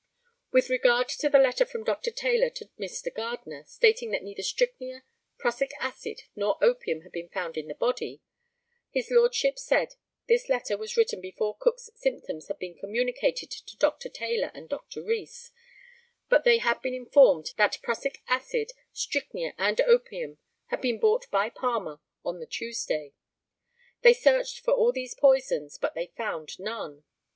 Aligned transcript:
With 0.51 0.71
regard 0.71 1.09
to 1.09 1.29
the 1.29 1.37
letter 1.37 1.63
from 1.63 1.83
Dr. 1.83 2.09
Taylor 2.09 2.49
to 2.49 2.67
Mr. 2.79 3.13
Gardner, 3.13 3.65
stating 3.67 4.09
that 4.09 4.23
neither 4.23 4.41
strychnia, 4.41 5.03
prussic 5.37 5.73
acid, 5.79 6.23
nor 6.35 6.57
opium 6.59 7.01
had 7.01 7.11
been 7.11 7.29
found 7.29 7.55
in 7.55 7.67
the 7.67 7.75
body, 7.75 8.19
his 8.89 9.11
Lordship 9.11 9.59
said 9.59 9.93
this 10.27 10.49
letter 10.49 10.75
was 10.75 10.97
written 10.97 11.21
before 11.21 11.55
Cook's 11.55 11.91
symptoms 11.93 12.47
had 12.47 12.57
been 12.57 12.73
communicated 12.73 13.51
to 13.51 13.77
Dr. 13.77 14.09
Taylor 14.09 14.49
and 14.55 14.67
Dr. 14.67 15.03
Rees; 15.03 15.51
but 16.29 16.45
they 16.45 16.57
had 16.57 16.81
been 16.81 16.95
informed 16.95 17.51
that 17.57 17.77
prussic 17.83 18.23
acid, 18.27 18.71
strychnia, 18.91 19.53
and 19.59 19.79
opium 19.81 20.39
had 20.69 20.81
been 20.81 20.97
bought 20.99 21.29
by 21.29 21.47
Palmer 21.51 21.99
on 22.25 22.39
the 22.39 22.47
Tuesday. 22.47 23.13
They 24.01 24.13
searched 24.15 24.61
for 24.65 24.73
all 24.73 24.91
these 24.91 25.13
poisons, 25.13 25.77
but 25.77 25.93
they 25.93 26.07
found 26.07 26.57
none. 26.59 27.03